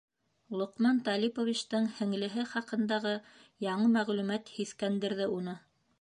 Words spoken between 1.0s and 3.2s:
Талиповичтың һеңлеһе хаҡындағы